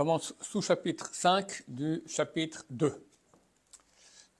[0.00, 3.06] commence sous-chapitre 5 du chapitre 2.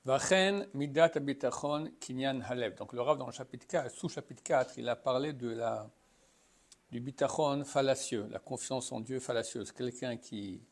[0.06, 2.76] Vachen midat abitachon kinyan halev.
[2.76, 5.86] Donc le Rav dans le chapitre 4, sous-chapitre 4, il a parlé de la,
[6.90, 9.70] du bitachon fallacieux, la confiance en Dieu fallacieuse.
[9.72, 10.62] Quelqu'un qui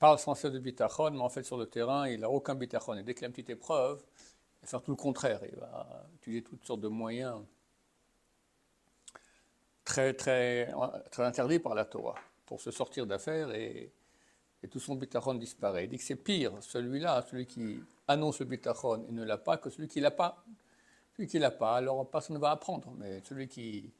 [0.00, 2.96] parle sans cesse de bitachon, mais en fait sur le terrain, il n'a aucun bitachon.
[2.96, 5.40] Et dès qu'il a une petite épreuve, il va faire tout le contraire.
[5.48, 7.44] Il va utiliser toutes sortes de moyens
[9.84, 10.74] très, très,
[11.12, 13.92] très interdits par la Torah pour se sortir d'affaires et,
[14.68, 15.84] tout son bitachon disparaît.
[15.84, 19.56] Il dit que c'est pire, celui-là, celui qui annonce le bitachon et ne l'a pas,
[19.56, 20.44] que celui qui l'a pas.
[21.16, 23.90] Celui qui l'a pas, alors personne ne va apprendre, mais celui qui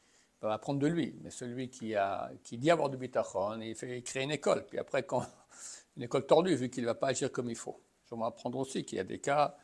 [0.42, 1.14] va apprendre de lui.
[1.22, 4.66] Mais celui qui, a, qui dit avoir du bitachon, il, fait, il crée une école.
[4.66, 5.22] Puis après, quand
[5.96, 7.80] une école tordue, vu qu'il ne va pas agir comme il faut.
[8.10, 9.56] Je vais apprendre aussi qu'il y a des cas,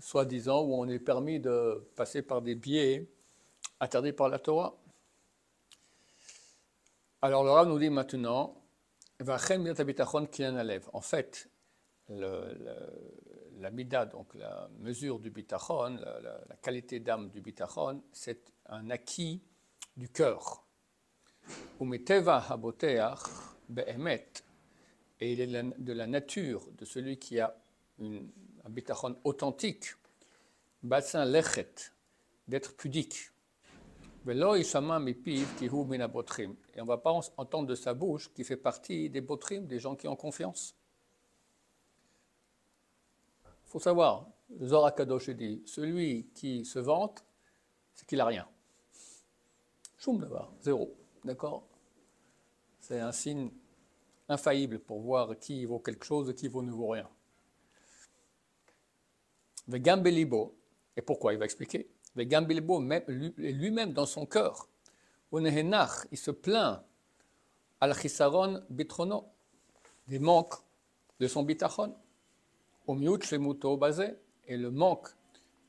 [0.00, 3.06] soi-disant, où on est permis de passer par des biais
[3.80, 4.74] interdits par la Torah.
[7.20, 8.61] Alors le Rav nous dit maintenant,
[10.92, 11.48] en fait,
[12.08, 19.42] la mida, donc la mesure du bitachon, la, qualité d'âme du bitachon, c'est un acquis
[19.96, 20.66] du cœur.
[25.20, 25.46] Et il est
[25.78, 27.56] de la nature de celui qui a
[28.00, 29.86] un bitachon authentique,
[32.48, 33.31] d'être pudique.
[34.24, 34.34] Et on
[36.82, 40.06] ne va pas entendre de sa bouche qui fait partie des botrim, des gens qui
[40.06, 40.76] ont confiance.
[43.44, 44.28] Il faut savoir,
[44.62, 47.24] Zohar Kadosh dit, celui qui se vante,
[47.94, 48.48] c'est qu'il n'a rien.
[49.98, 50.96] Choum d'abord, zéro.
[51.24, 51.66] D'accord?
[52.78, 53.50] C'est un signe
[54.28, 57.08] infaillible pour voir qui vaut quelque chose et qui vaut ne vaut rien.
[60.96, 61.32] Et pourquoi?
[61.32, 61.88] Il va expliquer.
[62.14, 64.68] Lui-même dans son cœur,
[65.32, 66.82] il se plaint
[67.80, 69.24] al chisaron bitrono,
[70.06, 70.54] des manques
[71.18, 71.94] de son bitachon,
[72.86, 74.14] au shemuto basé,
[74.46, 75.08] et le manque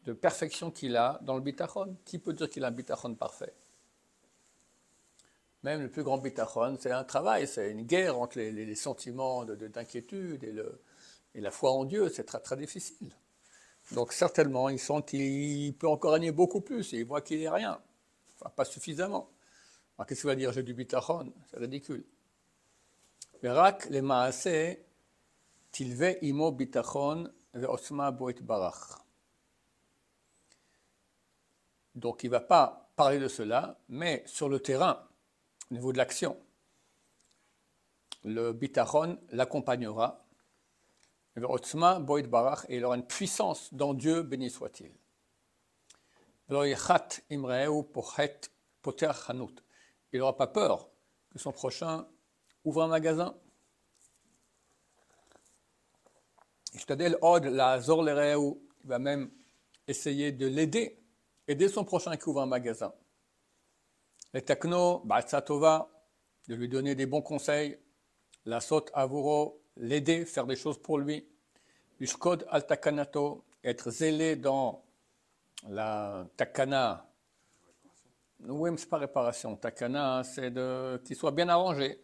[0.05, 1.95] de perfection qu'il a dans le bitachon.
[2.03, 3.53] Qui peut dire qu'il a un bitachon parfait?
[5.63, 10.43] Même le plus grand bitachon, c'est un travail, c'est une guerre entre les, sentiments d'inquiétude
[10.43, 10.53] et,
[11.35, 13.13] et la foi en Dieu, c'est très très difficile.
[13.91, 17.79] Donc certainement, il qu'il peut encore gagner beaucoup plus et il voit qu'il n'est rien.
[18.35, 19.29] Enfin, pas suffisamment.
[20.07, 22.03] Qu'est-ce qu'il va dire J'ai du bitachon C'est ridicule.
[23.41, 24.77] Verak maase
[25.71, 26.17] tilve.
[31.95, 34.99] Donc il ne va pas parler de cela, mais sur le terrain,
[35.69, 36.37] au niveau de l'action,
[38.23, 40.23] le bitachon l'accompagnera
[41.35, 44.91] et il aura une puissance dans Dieu, béni soit-il.
[46.49, 46.55] Il
[50.19, 50.89] n'aura pas peur
[51.31, 52.07] que son prochain
[52.63, 53.35] ouvre un magasin.
[56.73, 56.79] Il
[58.85, 59.31] va même
[59.87, 60.99] essayer de l'aider,
[61.47, 62.93] aider son prochain qui ouvre un magasin.
[64.33, 64.99] Les techno,
[66.47, 67.79] de lui donner des bons conseils.
[68.45, 71.25] La saute avuro, l'aider, faire des choses pour lui.
[71.99, 74.83] Yushkod al takanato, être zélé dans
[75.69, 77.09] la takana.
[78.45, 79.55] Oui, mais ce pas réparation.
[79.55, 80.53] Takana, c'est
[81.03, 82.01] qu'il soit bien arrangé.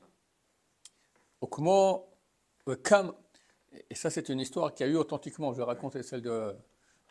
[1.41, 2.09] Okmo,
[2.83, 3.13] kam,
[3.89, 6.55] et ça c'est une histoire qui a eu authentiquement, je vais raconter celle de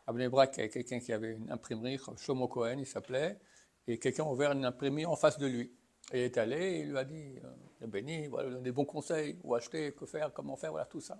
[0.06, 3.38] Brak, quelqu'un qui avait une imprimerie, Shomo Cohen il s'appelait,
[3.86, 5.72] et quelqu'un a ouvert une imprimerie en face de lui.
[6.12, 7.34] Et il est allé, et il lui a dit,
[7.82, 11.00] euh, béni, voilà, donne des bons conseils, où acheter, que faire, comment faire, voilà, tout
[11.00, 11.18] ça.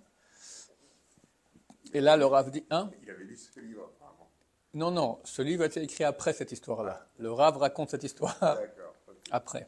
[1.93, 2.89] Et là, le Rav dit, hein?
[3.01, 4.29] Il avait lu ce livre, apparemment.
[4.73, 7.07] Non, non, ce livre a été écrit après cette histoire-là.
[7.17, 8.37] Le Rav raconte cette histoire
[9.31, 9.67] après.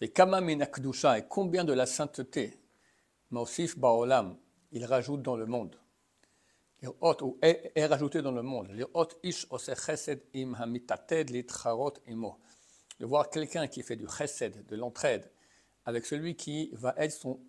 [0.00, 2.58] Et et combien de la sainteté,
[3.30, 4.36] Mausif Baolam,
[4.70, 5.76] il rajoute dans le monde?
[7.02, 8.70] Ou est rajouté dans le monde.
[9.24, 9.48] ish
[10.34, 11.44] im hamitated
[12.06, 12.38] imo
[13.00, 15.30] de voir quelqu'un qui fait du chesed, de l'entraide,
[15.84, 17.40] avec celui qui va être son,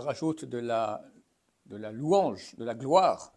[0.00, 1.02] rajoute de la,
[1.66, 3.32] de la louange, de la gloire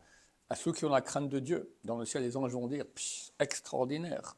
[0.49, 1.73] à ceux qui ont la crainte de Dieu.
[1.83, 2.85] Dans le ciel, les anges vont dire
[3.39, 4.35] extraordinaire.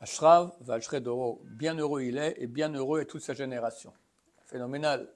[0.00, 3.92] Ashrav Vajredoro, bien heureux il est et bien heureux est toute sa génération.
[4.46, 5.08] Phénoménal.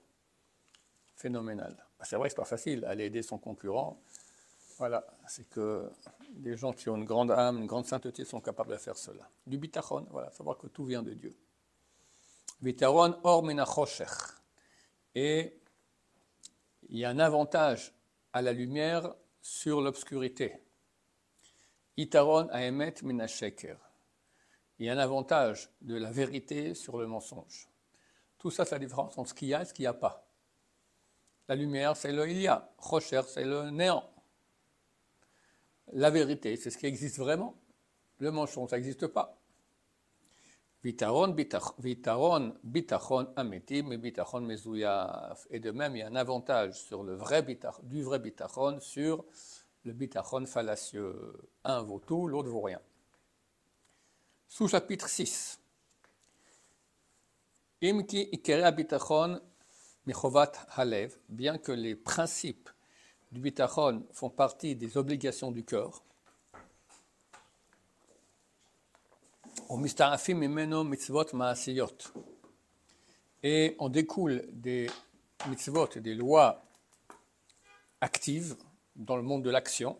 [1.17, 1.77] Phénoménal.
[2.03, 3.99] C'est vrai que ce n'est pas facile, aller aider son concurrent.
[4.77, 5.89] Voilà, c'est que
[6.31, 9.31] des gens qui ont une grande âme, une grande sainteté sont capables de faire cela.
[9.47, 11.37] Du bitachon, voilà, savoir que tout vient de Dieu.
[12.61, 13.45] Bitaron or
[15.15, 15.61] Et
[16.89, 17.93] il y a un avantage
[18.33, 20.61] à la lumière sur l'obscurité.
[21.97, 23.77] Itaron aemet minasheker.
[24.79, 27.69] il y a un avantage de la vérité sur le mensonge.
[28.39, 29.95] Tout ça, c'est la différence entre ce qu'il y a et ce qu'il n'y a
[29.95, 30.27] pas.
[31.49, 32.71] La lumière, c'est le il y a.
[33.27, 34.14] C'est le néant.
[35.93, 37.55] La vérité, c'est ce qui existe vraiment.
[38.19, 39.39] Le mensonge, ça n'existe pas.
[40.83, 41.29] Vitaron,
[42.63, 44.49] bitachon, ametim et bitachon.
[45.51, 47.43] Et de même, il y a un avantage sur le vrai
[47.83, 49.25] du vrai bitachon sur
[49.85, 51.49] le bitachon fallacieux.
[51.65, 52.81] Un vaut tout, l'autre vaut rien.
[54.47, 55.59] Sous-chapitre 6.
[57.83, 59.41] Imki ikere bitachon
[60.07, 62.71] michovat halev, bien que les principes
[63.35, 66.05] du bitachon font partie des obligations du cœur,
[73.43, 74.89] et on découle des
[75.49, 76.63] mitzvot, des lois
[78.01, 78.57] actives
[78.95, 79.99] dans le monde de l'action,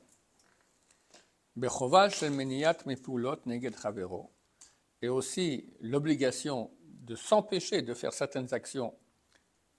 [5.03, 8.95] et aussi l'obligation de s'empêcher de faire certaines actions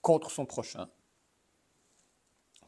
[0.02, 0.88] contre son prochain.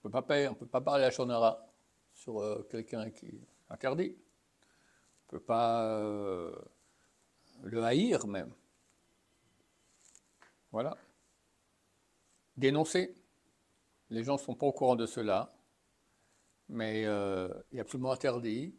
[0.04, 1.66] On ne peut pas parler à Shonara
[2.14, 4.16] sur euh, quelqu'un qui est interdit.
[4.16, 6.54] On ne peut pas euh,
[7.62, 8.52] le haïr même.
[10.70, 10.96] Voilà.
[12.56, 13.14] Dénoncer.
[14.10, 15.54] Les gens ne sont pas au courant de cela,
[16.68, 18.74] mais euh, il est absolument interdit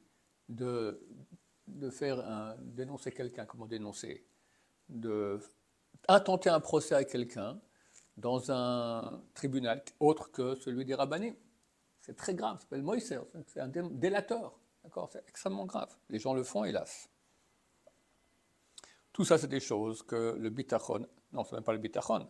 [0.47, 1.05] de,
[1.67, 4.25] de faire dénoncer quelqu'un, comment dénoncer,
[4.87, 5.39] de
[6.07, 7.61] intenter un procès à quelqu'un
[8.19, 11.37] dans un tribunal autre que celui des rabbinés.
[12.01, 13.13] C'est très grave, ça s'appelle Moïse,
[13.47, 14.59] c'est un délateur.
[14.83, 15.95] D'accord C'est extrêmement grave.
[16.09, 17.09] Les gens le font, hélas.
[19.11, 22.27] Tout ça, c'est des choses que le bitachon, non, ce n'est même pas le bitachon,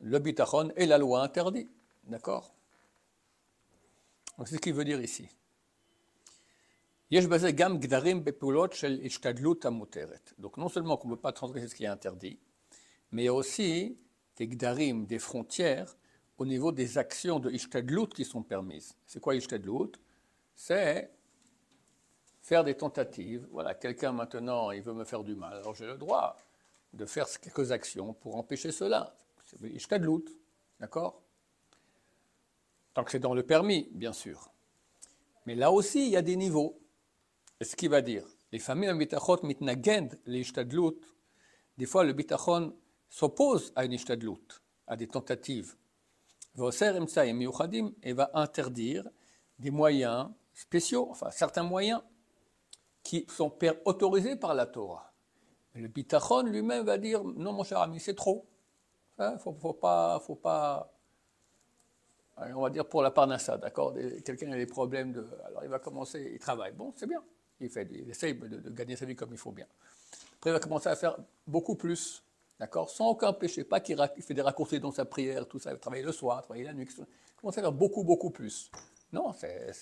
[0.00, 1.68] le bitachon et la loi interdit.
[2.04, 2.56] D'accord
[4.44, 5.28] c'est ce qu'il veut dire ici.
[10.38, 12.38] Donc non seulement qu'on ne peut pas transgresser ce qui est interdit,
[13.12, 13.98] mais aussi
[14.36, 15.96] des gdarim, des frontières
[16.38, 18.94] au niveau des actions de ishtadlut qui sont permises.
[19.06, 19.92] C'est quoi ishtadlut
[20.54, 21.10] C'est
[22.42, 23.46] faire des tentatives.
[23.50, 26.36] Voilà, quelqu'un maintenant, il veut me faire du mal, alors j'ai le droit
[26.92, 29.16] de faire quelques actions pour empêcher cela.
[29.44, 30.24] C'est ishtadlut,
[30.80, 31.22] d'accord?
[32.94, 34.50] Tant que c'est dans le permis, bien sûr.
[35.44, 36.80] Mais là aussi, il y a des niveaux.
[37.60, 40.96] Et ce qu'il va dire Les familles en bitachot mitnagend les ishtadlut.
[41.78, 42.74] Des fois, le bitachon
[43.08, 45.76] s'oppose à une ishtadlut à des tentatives.
[46.58, 49.08] Et va interdire
[49.58, 52.02] des moyens spéciaux, enfin certains moyens
[53.02, 55.12] qui sont autorisés par la Torah.
[55.74, 58.46] le bitachon lui-même va dire non mon cher ami, c'est trop.
[59.18, 60.92] Il hein, faut, pas, faut pas,
[62.36, 63.94] on va dire pour la parnassa, d'accord?
[64.24, 67.22] Quelqu'un a des problèmes de, alors il va commencer, il travaille, bon c'est bien,
[67.60, 69.66] il fait, il essaye de, gagner sa vie comme il faut bien.
[70.34, 71.16] Après il va commencer à faire
[71.46, 72.22] beaucoup plus
[72.58, 73.64] D'accord Sans aucun péché.
[73.64, 76.64] Pas qu'il fait des raccourcis dans sa prière, tout ça, il travaille le soir, travaille
[76.64, 76.88] la nuit.
[76.96, 78.70] Il commence à faire beaucoup, beaucoup plus.
[79.12, 79.72] Non, c'est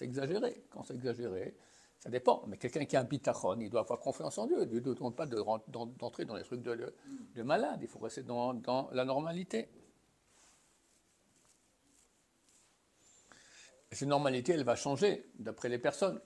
[0.00, 0.64] exagéré.
[0.70, 1.56] Quand c'est exagéré,
[1.98, 2.44] ça dépend.
[2.46, 4.66] Mais quelqu'un qui a un bitachon, il doit avoir confiance en Dieu.
[4.66, 6.94] Dieu ne demande pas d'entrer dans les trucs de,
[7.34, 7.80] de, malade.
[7.82, 8.60] Il faut rester dans,
[8.92, 9.68] la normalité.
[13.90, 16.20] Et cette normalité, elle va changer d'après les personnes.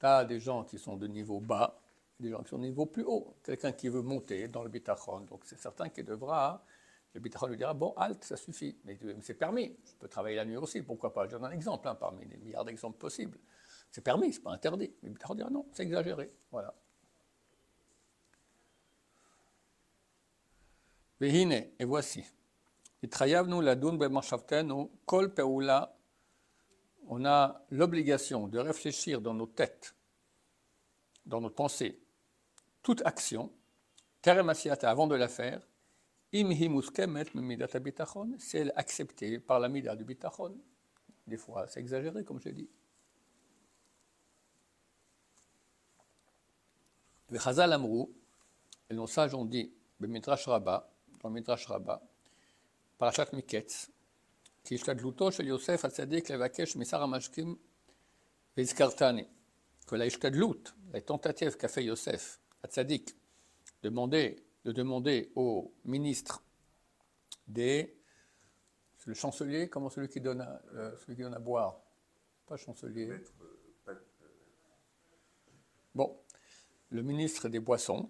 [0.00, 1.81] Tu as des gens qui sont de niveau bas,
[2.22, 3.36] des gens qui sont au niveau plus haut.
[3.42, 6.64] Quelqu'un qui veut monter dans le bitachon, donc c'est certain qu'il devra,
[7.14, 10.44] le bitachon lui dira, bon, halt, ça suffit, mais, c'est permis, je peux travailler la
[10.44, 13.38] nuit aussi, pourquoi pas, je donne un exemple hein, parmi les milliards d'exemples possibles.
[13.90, 14.94] C'est permis, c'est pas interdit.
[15.02, 16.74] Le bitachon dira, non, c'est exagéré, voilà.
[21.78, 22.24] et voici.
[27.08, 29.94] On a l'obligation de réfléchir dans nos têtes,
[31.24, 32.01] dans nos pensées,
[32.83, 33.51] toute action,
[34.25, 35.61] avant de la faire,
[38.39, 40.57] c'est elle acceptée par la mida du bitachon.
[41.25, 42.69] Des fois, c'est exagéré, comme je l'ai dit.
[47.29, 48.13] Le Chazal Amrou,
[48.89, 50.89] et nos sages ont dit, dans le Midrash Rabbah,
[51.21, 52.01] dans le Midrash Rabbah,
[52.97, 53.89] Parashat Miketz,
[54.67, 57.55] כי השתדלותו של יוסף הצדיק לבקש משר המשקים
[58.57, 59.25] והזכרתני.
[59.87, 63.16] Que la השתדלות, la tentative qu'a fait Yosef à Tzadik
[63.82, 66.42] demander, de demander au ministre
[67.46, 67.96] des.
[69.06, 71.80] Le chancelier, comment celui qui donne à, euh, celui qui donne à boire?
[72.46, 73.08] Pas chancelier.
[73.08, 73.94] Euh,
[75.92, 76.16] bon,
[76.90, 78.08] le ministre des boissons,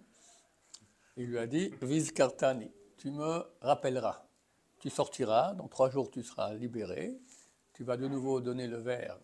[1.17, 4.27] il lui a dit Viz Kartani, tu me rappelleras.
[4.81, 7.19] Tu sortiras, dans trois jours tu seras libéré,
[7.73, 9.19] tu vas de nouveau donner le verre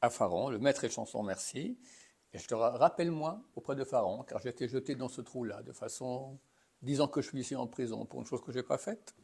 [0.00, 1.78] à Pharaon, le maître et chanson, merci,
[2.34, 5.72] Et je te rappelle-moi auprès de Pharaon, car j'ai été jeté dans ce trou-là, de
[5.72, 6.36] façon
[6.82, 9.14] disant que je suis ici en prison pour une chose que je n'ai pas faite.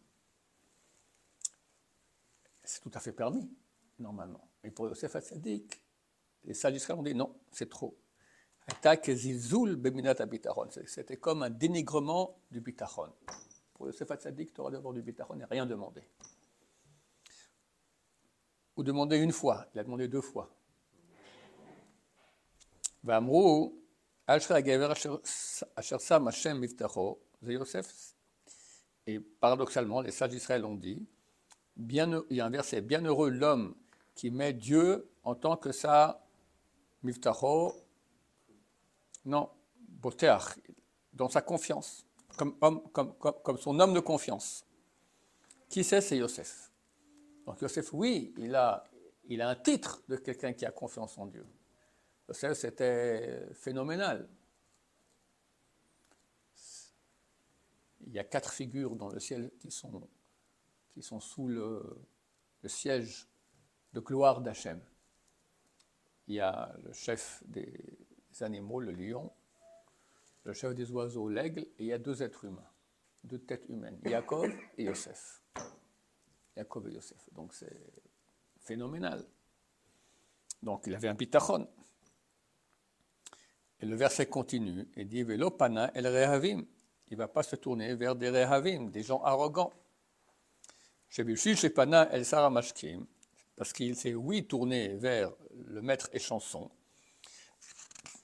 [2.62, 3.50] C'est tout à fait permis,
[3.98, 4.48] normalement.
[4.62, 5.82] Mais pour Yosef Hatzadik,
[6.44, 7.98] les sages ont dit non, c'est trop.
[10.86, 13.12] C'était comme un dénigrement du bitachon.
[13.74, 16.02] Pour Yosef Hatzadik, tu auras d'abord du bitachon et rien demandé.
[18.76, 20.48] Ou demander une fois, il a demandé deux fois.
[29.06, 31.06] Et paradoxalement, les sages d'Israël ont dit,
[31.76, 33.74] bien, il y a un verset, bienheureux l'homme
[34.14, 36.24] qui met Dieu en tant que sa
[37.02, 37.74] miftacho,
[39.24, 40.58] non, boteach,
[41.12, 44.64] dans sa confiance, comme, homme, comme, comme, son homme de confiance.
[45.68, 46.70] Qui c'est C'est Yosef.
[47.46, 48.84] Donc Yosef, oui, il a,
[49.24, 51.46] il a un titre de quelqu'un qui a confiance en Dieu.
[52.32, 54.28] C'était phénoménal.
[58.06, 60.08] Il y a quatre figures dans le ciel qui sont,
[61.20, 61.98] sous le,
[62.62, 63.28] le siège
[63.92, 64.80] de gloire d'Hachem.
[66.26, 67.72] Il y a le chef des
[68.40, 69.32] animaux, le lion,
[70.44, 72.70] le chef des oiseaux, l'aigle, et il y a deux êtres humains,
[73.24, 75.42] deux têtes humaines, Yaakov et Yosef.
[76.56, 77.28] Yaakov et Yosef.
[77.32, 77.76] Donc c'est
[78.60, 79.26] phénoménal.
[80.62, 81.68] Donc il avait un pitachon.
[83.80, 86.64] Et le verset continue et dit Velo pana el rehavim.
[87.08, 89.72] Il ne va pas se tourner vers des rehavim, des gens arrogants.
[91.08, 91.24] Chez
[91.70, 93.06] pana el saramashkim
[93.60, 96.70] parce qu'il s'est, oui, tourné vers le maître échanson.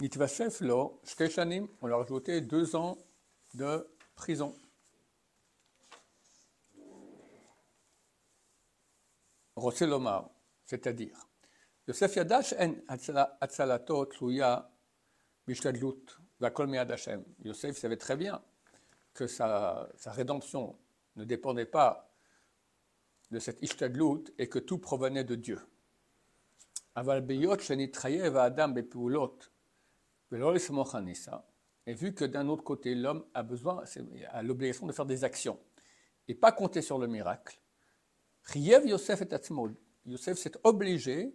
[0.01, 2.97] Nitvasef lo, shkeshanim, on leur a ajouté deux ans
[3.53, 4.55] de prison.
[9.57, 10.31] Roselomar,
[10.65, 11.29] c'est-à-dire,
[11.87, 12.73] Yosef Yadash en
[13.39, 14.71] atzalato tluya
[15.49, 17.25] Hashem.
[17.45, 18.43] Yosef savait très bien
[19.15, 20.77] que sa, sa rédemption
[21.17, 22.13] ne dépendait pas
[23.31, 25.61] de cette ishtadlut et que tout provenait de Dieu.
[31.87, 33.85] Et vu que d'un autre côté, l'homme a besoin,
[34.31, 35.59] a l'obligation de faire des actions
[36.29, 37.61] et pas compter sur le miracle,
[38.55, 39.23] Yosef
[40.07, 41.35] Yosef s'est obligé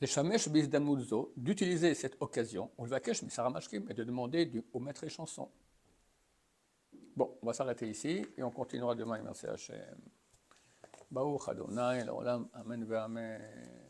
[0.00, 4.78] Leshamesh Bizdamuzzo d'utiliser cette occasion, on le va Ulvakesh Misaramashkim, et de demander du, au
[4.78, 5.48] maître et chanson.
[7.16, 9.96] Bon, on va s'arrêter ici et on continuera demain, merci Hachem.
[11.10, 13.85] Baruch Adonai, l'Olam, Amen, Amen.